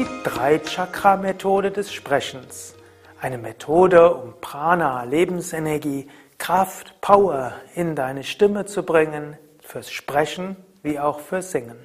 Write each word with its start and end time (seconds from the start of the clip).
die 0.00 0.06
Drei-Chakra-Methode 0.24 1.70
des 1.70 1.92
Sprechens. 1.92 2.74
Eine 3.20 3.36
Methode, 3.36 4.14
um 4.14 4.32
Prana, 4.40 5.02
Lebensenergie, 5.02 6.08
Kraft, 6.38 6.98
Power 7.02 7.52
in 7.74 7.94
deine 7.94 8.24
Stimme 8.24 8.64
zu 8.64 8.82
bringen, 8.82 9.36
fürs 9.60 9.90
Sprechen 9.90 10.56
wie 10.82 10.98
auch 10.98 11.20
fürs 11.20 11.50
Singen. 11.50 11.76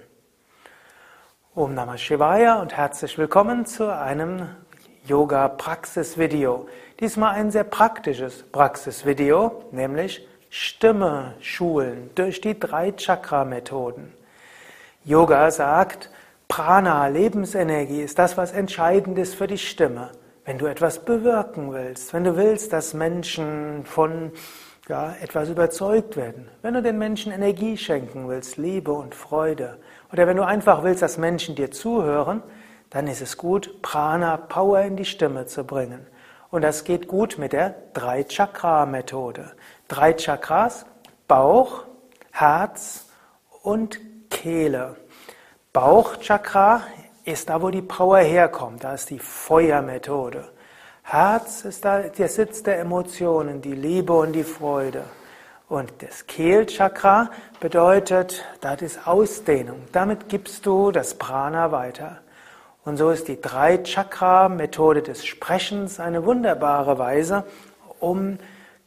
Om 1.56 1.74
Namah 1.74 1.98
Shivaya 1.98 2.62
und 2.62 2.78
herzlich 2.78 3.18
willkommen 3.18 3.66
zu 3.66 3.94
einem 3.94 4.48
Yoga-Praxis-Video. 5.06 6.70
Diesmal 7.02 7.36
ein 7.36 7.52
sehr 7.52 7.66
praktisches 7.66 8.44
Praxis-Video, 8.50 9.66
nämlich 9.72 10.26
Stimme 10.50 11.34
schulen 11.42 12.12
durch 12.16 12.40
die 12.40 12.58
Drei-Chakra-Methoden. 12.58 14.14
Yoga 15.04 15.52
sagt, 15.52 16.10
Prana, 16.48 17.08
Lebensenergie, 17.08 18.02
ist 18.02 18.20
das, 18.20 18.38
was 18.38 18.52
entscheidend 18.52 19.18
ist 19.18 19.36
für 19.36 19.48
die 19.48 19.58
Stimme. 19.58 20.12
Wenn 20.46 20.58
du 20.58 20.68
etwas 20.68 21.04
bewirken 21.04 21.74
willst, 21.74 22.14
wenn 22.14 22.24
du 22.24 22.38
willst, 22.38 22.72
dass 22.72 22.94
Menschen 22.94 23.84
von 23.86 24.32
ja, 24.88 25.16
etwas 25.22 25.50
überzeugt 25.50 26.16
werden, 26.16 26.48
wenn 26.62 26.76
du 26.76 26.84
den 26.84 27.00
Menschen 27.00 27.32
Energie 27.32 27.78
schenken 27.78 28.28
willst, 28.28 28.58
Liebe 28.58 28.94
und 28.94 29.16
Freude, 29.16 29.80
oder 30.14 30.28
wenn 30.28 30.38
du 30.38 30.46
einfach 30.46 30.84
willst, 30.84 31.02
dass 31.02 31.18
Menschen 31.18 31.56
dir 31.56 31.72
zuhören, 31.72 32.44
dann 32.92 33.08
ist 33.08 33.22
es 33.22 33.38
gut, 33.38 33.82
Prana, 33.82 34.38
Power 34.38 34.82
in 34.82 34.96
die 34.96 35.06
Stimme 35.06 35.48
zu 35.48 35.64
bringen. 35.64 36.06
Und 36.52 36.62
das 36.62 36.84
geht 36.84 37.08
gut 37.08 37.38
mit 37.40 37.54
der 37.54 37.76
Drei-Chakra-Methode. 37.94 39.52
Drei 39.88 40.14
Chakras, 40.14 40.86
Bauch, 41.28 41.86
Herz 42.32 43.08
und 43.64 44.00
Kehle. 44.30 44.96
Bauchchakra 45.76 46.84
ist 47.26 47.50
da, 47.50 47.62
wo 47.62 47.70
die 47.70 47.82
Power 47.82 48.20
herkommt. 48.20 48.86
Da 48.86 48.94
ist 48.94 49.10
die 49.10 49.20
Feuermethode. 49.20 50.46
Herz 51.04 51.66
ist 51.66 51.84
da 51.84 52.00
der 52.00 52.30
Sitz 52.30 52.64
der 52.64 52.80
Emotionen, 52.80 53.62
die 53.62 53.74
Liebe 53.74 54.14
und 54.14 54.32
die 54.32 54.46
Freude. 54.46 55.04
Und 55.68 55.92
das 56.02 56.28
Kehlchakra 56.28 57.30
bedeutet, 57.60 58.46
das 58.62 58.82
ist 58.84 59.06
Ausdehnung. 59.06 59.82
Damit 59.92 60.30
gibst 60.30 60.66
du 60.66 60.92
das 60.92 61.16
Prana 61.16 61.74
weiter. 61.74 62.20
Und 62.86 62.96
so 62.96 63.10
ist 63.10 63.28
die 63.28 63.42
Drei-Chakra-Methode 63.42 65.02
des 65.02 65.26
Sprechens 65.26 66.00
eine 66.00 66.24
wunderbare 66.24 67.00
Weise, 67.00 67.44
um 68.00 68.38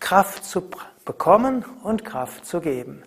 Kraft 0.01 0.43
zu 0.43 0.71
bekommen 1.05 1.67
und 1.83 2.07
Kraft 2.07 2.47
zu 2.47 2.63
geben. 2.63 3.03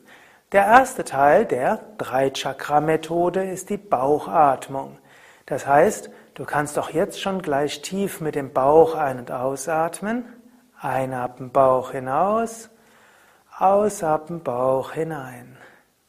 Der 0.51 0.65
erste 0.65 1.05
Teil 1.05 1.45
der 1.45 1.79
Drei-Chakra-Methode 1.97 3.49
ist 3.49 3.69
die 3.69 3.77
Bauchatmung. 3.77 4.97
Das 5.45 5.65
heißt, 5.65 6.09
du 6.33 6.43
kannst 6.43 6.77
auch 6.77 6.89
jetzt 6.89 7.21
schon 7.21 7.41
gleich 7.41 7.81
tief 7.81 8.19
mit 8.19 8.35
dem 8.35 8.51
Bauch 8.51 8.95
ein- 8.95 9.19
und 9.19 9.31
ausatmen. 9.31 10.25
Einatmen 10.77 11.51
Bauch 11.51 11.91
hinaus, 11.91 12.69
ausatmen 13.57 14.43
Bauch 14.43 14.91
hinein. 14.91 15.57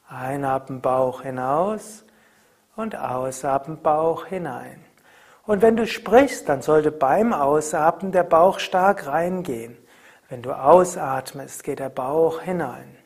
Einatmen 0.08 0.80
Bauch 0.80 1.22
hinaus 1.22 2.04
und 2.74 2.96
ausatmen 2.96 3.80
Bauch 3.80 4.26
hinein. 4.26 4.84
Und 5.46 5.62
wenn 5.62 5.76
du 5.76 5.86
sprichst, 5.86 6.48
dann 6.48 6.62
sollte 6.62 6.90
beim 6.90 7.32
Ausatmen 7.32 8.10
der 8.10 8.24
Bauch 8.24 8.58
stark 8.58 9.06
reingehen. 9.06 9.76
Wenn 10.28 10.42
du 10.42 10.52
ausatmest, 10.52 11.62
geht 11.62 11.78
der 11.78 11.90
Bauch 11.90 12.40
hinein. 12.40 13.01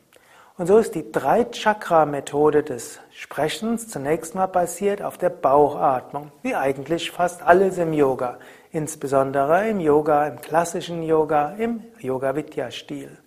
Und 0.57 0.65
so 0.65 0.79
ist 0.79 0.95
die 0.95 1.11
Drei-Chakra-Methode 1.11 2.63
des 2.63 2.99
Sprechens 3.11 3.89
zunächst 3.89 4.33
mal 4.33 4.47
basiert 4.47 5.03
auf 5.03 5.19
der 5.19 5.29
Bauchatmung, 5.29 6.31
wie 6.41 6.55
eigentlich 6.55 7.11
fast 7.11 7.43
alles 7.43 7.77
im 7.77 7.93
Yoga, 7.93 8.39
insbesondere 8.71 9.69
im 9.69 9.79
Yoga, 9.79 10.25
im 10.25 10.41
klassischen 10.41 11.03
Yoga, 11.03 11.51
im 11.59 11.83
Yoga-Vidya-Stil. 11.99 13.19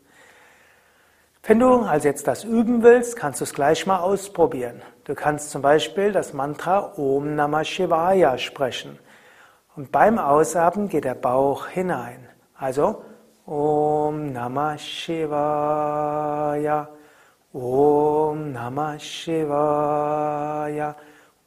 Wenn 1.45 1.61
du 1.61 1.83
also 1.83 2.09
jetzt 2.09 2.27
das 2.27 2.43
üben 2.43 2.83
willst, 2.83 3.15
kannst 3.15 3.41
du 3.41 3.45
es 3.45 3.55
gleich 3.55 3.87
mal 3.87 4.01
ausprobieren. 4.01 4.83
Du 5.05 5.15
kannst 5.15 5.53
zum 5.53 5.63
Beispiel 5.63 6.11
das 6.11 6.33
Mantra 6.33 6.95
Om 6.97 7.37
Namah 7.37 7.63
Shivaya 7.63 8.39
sprechen. 8.39 8.99
Und 9.77 9.93
beim 9.93 10.19
Ausatmen 10.19 10.89
geht 10.89 11.05
der 11.05 11.15
Bauch 11.15 11.69
hinein. 11.69 12.29
Also 12.57 13.05
Om 13.47 14.33
Namah 14.33 14.77
Shivaya. 14.79 15.29
Om 17.53 18.53
Namah 18.53 18.97
Shivaya. 19.01 20.95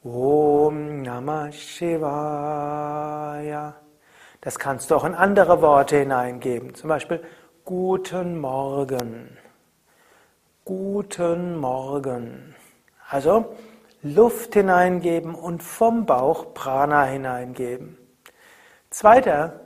Om 0.03 1.01
Namah 1.01 1.49
Shivaya. 1.49 2.93
Das 4.41 4.59
kannst 4.59 4.91
du 4.91 4.95
auch 4.95 5.05
in 5.05 5.15
andere 5.15 5.61
Worte 5.61 5.99
hineingeben. 5.99 6.75
Zum 6.75 6.89
Beispiel 6.89 7.23
Guten 7.63 8.37
Morgen. 8.41 9.37
Guten 10.65 11.55
Morgen. 11.55 12.53
Also 13.09 13.55
Luft 14.01 14.55
hineingeben 14.55 15.33
und 15.33 15.63
vom 15.63 16.05
Bauch 16.05 16.53
Prana 16.53 17.05
hineingeben. 17.05 17.97
Zweiter, 18.89 19.61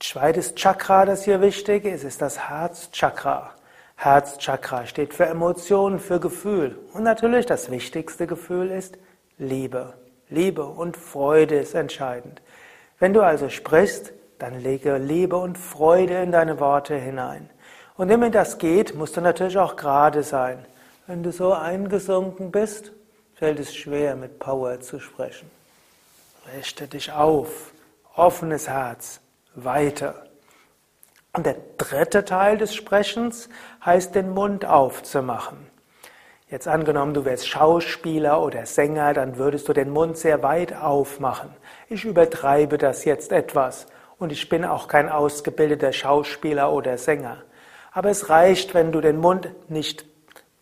zweites 0.00 0.56
Chakra, 0.56 1.04
das 1.04 1.22
hier 1.22 1.40
wichtig 1.40 1.84
ist, 1.84 2.02
ist 2.02 2.20
das 2.20 2.48
Herzchakra. 2.48 3.55
Herzchakra 3.96 4.86
steht 4.86 5.14
für 5.14 5.26
Emotionen, 5.26 5.98
für 5.98 6.20
Gefühl. 6.20 6.78
Und 6.92 7.02
natürlich 7.02 7.46
das 7.46 7.70
wichtigste 7.70 8.26
Gefühl 8.26 8.70
ist 8.70 8.98
Liebe. 9.38 9.94
Liebe 10.28 10.64
und 10.64 10.96
Freude 10.96 11.56
ist 11.56 11.74
entscheidend. 11.74 12.42
Wenn 12.98 13.12
du 13.12 13.22
also 13.22 13.48
sprichst, 13.48 14.12
dann 14.38 14.60
lege 14.60 14.98
Liebe 14.98 15.36
und 15.36 15.56
Freude 15.56 16.22
in 16.22 16.32
deine 16.32 16.60
Worte 16.60 16.94
hinein. 16.94 17.48
Und 17.96 18.08
wenn 18.08 18.32
das 18.32 18.58
geht, 18.58 18.94
musst 18.94 19.16
du 19.16 19.20
natürlich 19.20 19.56
auch 19.58 19.76
gerade 19.76 20.22
sein. 20.22 20.64
Wenn 21.06 21.22
du 21.22 21.32
so 21.32 21.52
eingesunken 21.52 22.50
bist, 22.50 22.92
fällt 23.34 23.58
es 23.60 23.74
schwer, 23.74 24.16
mit 24.16 24.38
Power 24.38 24.80
zu 24.80 25.00
sprechen. 25.00 25.50
Richte 26.56 26.86
dich 26.86 27.12
auf, 27.12 27.72
offenes 28.14 28.68
Herz, 28.68 29.20
weiter. 29.54 30.25
Und 31.36 31.44
der 31.44 31.56
dritte 31.76 32.24
Teil 32.24 32.56
des 32.56 32.74
Sprechens 32.74 33.50
heißt, 33.84 34.14
den 34.14 34.30
Mund 34.30 34.64
aufzumachen. 34.64 35.58
Jetzt 36.48 36.66
angenommen, 36.66 37.12
du 37.12 37.26
wärst 37.26 37.46
Schauspieler 37.46 38.40
oder 38.40 38.64
Sänger, 38.64 39.12
dann 39.12 39.36
würdest 39.36 39.68
du 39.68 39.74
den 39.74 39.90
Mund 39.90 40.16
sehr 40.16 40.42
weit 40.42 40.74
aufmachen. 40.74 41.50
Ich 41.90 42.06
übertreibe 42.06 42.78
das 42.78 43.04
jetzt 43.04 43.32
etwas 43.32 43.86
und 44.16 44.32
ich 44.32 44.48
bin 44.48 44.64
auch 44.64 44.88
kein 44.88 45.10
ausgebildeter 45.10 45.92
Schauspieler 45.92 46.72
oder 46.72 46.96
Sänger. 46.96 47.42
Aber 47.92 48.08
es 48.08 48.30
reicht, 48.30 48.72
wenn 48.72 48.90
du 48.90 49.02
den 49.02 49.18
Mund 49.18 49.50
nicht 49.68 50.06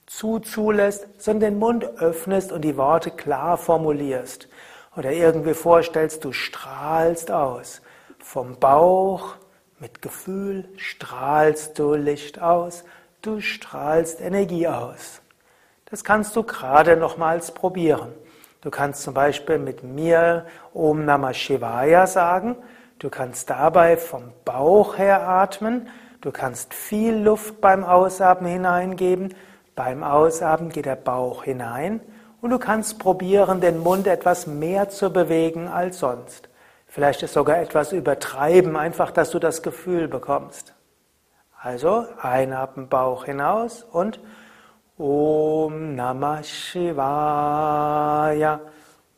zu 0.06 0.40
zulässt, 0.40 1.06
sondern 1.18 1.52
den 1.52 1.58
Mund 1.60 1.84
öffnest 1.98 2.50
und 2.50 2.62
die 2.62 2.76
Worte 2.76 3.12
klar 3.12 3.58
formulierst. 3.58 4.48
Oder 4.96 5.12
irgendwie 5.12 5.54
vorstellst, 5.54 6.24
du 6.24 6.32
strahlst 6.32 7.30
aus. 7.30 7.80
Vom 8.18 8.58
Bauch 8.58 9.36
mit 9.80 10.02
Gefühl 10.02 10.68
strahlst 10.76 11.78
du 11.78 11.94
Licht 11.94 12.40
aus, 12.40 12.84
du 13.22 13.40
strahlst 13.40 14.20
Energie 14.20 14.68
aus. 14.68 15.20
Das 15.86 16.04
kannst 16.04 16.34
du 16.36 16.42
gerade 16.42 16.96
nochmals 16.96 17.52
probieren. 17.52 18.12
Du 18.60 18.70
kannst 18.70 19.02
zum 19.02 19.14
Beispiel 19.14 19.58
mit 19.58 19.82
mir 19.82 20.46
Om 20.72 21.04
Namah 21.04 21.34
Shivaya 21.34 22.06
sagen. 22.06 22.56
Du 22.98 23.10
kannst 23.10 23.50
dabei 23.50 23.96
vom 23.96 24.32
Bauch 24.44 24.96
her 24.96 25.28
atmen. 25.28 25.88
Du 26.22 26.32
kannst 26.32 26.72
viel 26.72 27.14
Luft 27.14 27.60
beim 27.60 27.84
Ausatmen 27.84 28.50
hineingeben. 28.50 29.34
Beim 29.74 30.02
Ausatmen 30.02 30.70
geht 30.70 30.86
der 30.86 30.96
Bauch 30.96 31.44
hinein. 31.44 32.00
Und 32.40 32.50
du 32.50 32.58
kannst 32.58 32.98
probieren, 32.98 33.60
den 33.60 33.78
Mund 33.78 34.06
etwas 34.06 34.46
mehr 34.46 34.88
zu 34.88 35.12
bewegen 35.12 35.68
als 35.68 35.98
sonst. 35.98 36.48
Vielleicht 36.94 37.24
ist 37.24 37.32
sogar 37.32 37.58
etwas 37.58 37.90
übertreiben, 37.90 38.76
einfach, 38.76 39.10
dass 39.10 39.30
du 39.30 39.40
das 39.40 39.64
Gefühl 39.64 40.06
bekommst. 40.06 40.74
Also 41.60 42.06
einatmen 42.22 42.88
Bauch 42.88 43.24
hinaus 43.24 43.82
und 43.82 44.20
Om 44.96 45.96
Namah 45.96 46.44
Shivaya. 46.44 47.00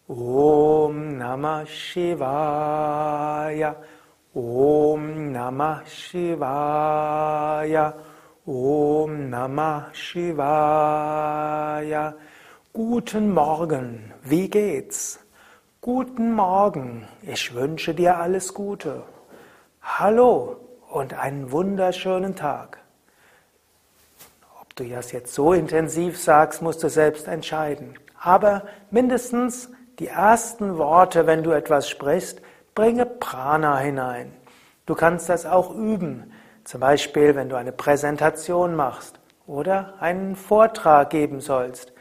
Om 0.08 1.18
Namah 1.18 1.66
Shivaya. 1.66 3.76
Om 4.32 5.32
Namah 5.32 5.82
Shivaya. 5.84 7.92
Om 8.46 9.28
Namah 9.28 9.92
Shivaya. 9.92 12.14
Guten 12.72 13.34
Morgen, 13.34 14.14
wie 14.22 14.48
geht's? 14.48 15.25
Guten 15.86 16.32
Morgen, 16.32 17.06
ich 17.22 17.54
wünsche 17.54 17.94
dir 17.94 18.16
alles 18.16 18.54
Gute. 18.54 19.04
Hallo 19.80 20.56
und 20.90 21.14
einen 21.14 21.52
wunderschönen 21.52 22.34
Tag. 22.34 22.78
Ob 24.60 24.74
du 24.74 24.82
das 24.88 25.12
jetzt 25.12 25.32
so 25.32 25.52
intensiv 25.52 26.20
sagst, 26.20 26.60
musst 26.60 26.82
du 26.82 26.90
selbst 26.90 27.28
entscheiden. 27.28 27.96
Aber 28.20 28.64
mindestens 28.90 29.70
die 30.00 30.08
ersten 30.08 30.76
Worte, 30.76 31.28
wenn 31.28 31.44
du 31.44 31.52
etwas 31.52 31.88
sprichst, 31.88 32.42
bringe 32.74 33.06
Prana 33.06 33.78
hinein. 33.78 34.32
Du 34.86 34.96
kannst 34.96 35.28
das 35.28 35.46
auch 35.46 35.72
üben. 35.72 36.32
Zum 36.64 36.80
Beispiel, 36.80 37.36
wenn 37.36 37.48
du 37.48 37.54
eine 37.54 37.70
Präsentation 37.70 38.74
machst 38.74 39.20
oder 39.46 39.94
einen 40.00 40.34
Vortrag 40.34 41.10
geben 41.10 41.40
sollst. 41.40 41.92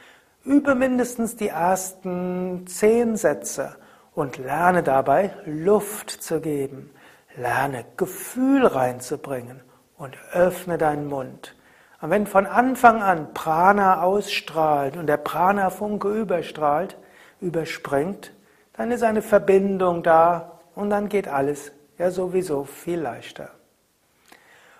Übe 0.46 0.76
mindestens 0.76 1.36
die 1.36 1.48
ersten 1.48 2.68
zehn 2.68 3.16
Sätze 3.18 3.76
und 4.14 4.38
lerne 4.38 4.84
dabei 4.84 5.32
Luft 5.46 6.12
zu 6.12 6.40
geben. 6.40 6.92
Lerne 7.36 7.84
Gefühl 7.98 8.68
reinzubringen 8.68 9.62
und 9.98 10.16
öffne 10.34 10.78
deinen 10.78 11.08
Mund. 11.08 11.56
Und 12.00 12.12
wenn 12.12 12.28
von 12.28 12.46
Anfang 12.46 13.02
an 13.02 13.34
Prana 13.34 14.04
ausstrahlt 14.04 14.98
und 14.98 15.08
der 15.08 15.18
Prana-Funke 15.18 16.10
überstrahlt, 16.10 16.96
überspringt, 17.42 18.32
dann 18.74 18.92
ist 18.92 19.04
eine 19.04 19.24
Verbindung 19.24 20.04
da 20.04 20.60
und 20.76 20.92
dann 20.92 21.10
geht 21.10 21.28
alles 21.28 21.72
ja 21.98 22.12
sowieso 22.12 22.66
viel 22.66 23.00
leichter. 23.00 23.50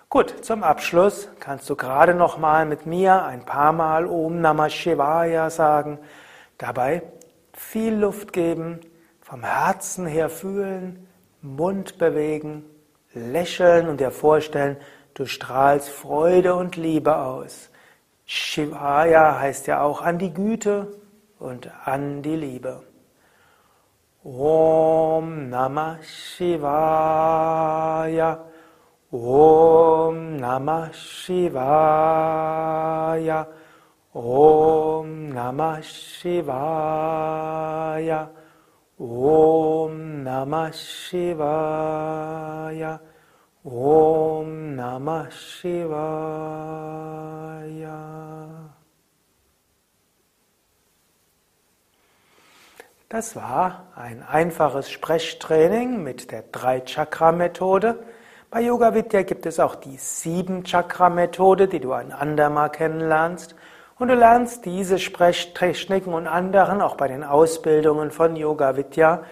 Gut, 0.08 0.44
zum 0.44 0.62
Abschluss 0.62 1.28
kannst 1.40 1.68
du 1.68 1.74
gerade 1.74 2.14
noch 2.14 2.38
mal 2.38 2.64
mit 2.64 2.86
mir 2.86 3.24
ein 3.24 3.44
paar 3.44 3.72
Mal 3.72 4.06
Om 4.06 4.40
Namah 4.40 4.70
Shivaya 4.70 5.50
sagen, 5.50 5.98
dabei 6.58 7.02
viel 7.52 7.92
Luft 7.92 8.32
geben, 8.32 8.78
vom 9.20 9.42
Herzen 9.42 10.06
her 10.06 10.30
fühlen, 10.30 11.08
Mund 11.42 11.98
bewegen, 11.98 12.64
lächeln 13.14 13.88
und 13.88 13.98
dir 13.98 14.12
vorstellen, 14.12 14.76
du 15.14 15.26
strahlst 15.26 15.88
Freude 15.88 16.54
und 16.54 16.76
Liebe 16.76 17.16
aus. 17.16 17.68
Shivaya 18.26 19.40
heißt 19.40 19.66
ja 19.66 19.82
auch 19.82 20.02
an 20.02 20.18
die 20.18 20.32
Güte 20.32 20.86
und 21.40 21.68
an 21.84 22.22
die 22.22 22.36
Liebe. 22.36 22.84
Om 24.22 25.48
Namah 25.50 25.98
Shivaya. 26.02 27.26
Om 29.12 30.36
Namah 30.38 30.92
Shivaya. 30.92 31.46
Om 34.12 35.32
Namah 35.32 35.80
Shivaya. 35.80 36.40
Om 38.98 40.24
Namah 40.24 40.72
Shivaya. 40.74 42.00
Om 43.64 44.74
Namah 44.74 45.30
Shivaya. 45.30 46.26
Das 53.08 53.36
war 53.36 53.86
ein 53.94 54.24
einfaches 54.24 54.90
Sprechtraining 54.90 56.02
mit 56.02 56.32
der 56.32 56.42
Drei-Chakra-Methode. 56.42 58.04
Bei 58.48 58.60
Yoga 58.60 58.94
Vidya 58.94 59.22
gibt 59.22 59.44
es 59.44 59.58
auch 59.58 59.74
die 59.74 59.96
Sieben-Chakra-Methode, 59.96 61.66
die 61.66 61.80
du 61.80 61.92
ein 61.92 62.12
andermal 62.12 62.70
kennenlernst. 62.70 63.56
Und 63.98 64.06
du 64.06 64.14
lernst 64.14 64.64
diese 64.64 65.00
Sprechtechniken 65.00 66.14
und 66.14 66.28
anderen 66.28 66.80
auch 66.80 66.94
bei 66.94 67.08
den 67.08 67.24
Ausbildungen 67.24 68.12
von 68.12 68.36
Yoga 68.36 68.76
Vidya. 68.76 69.24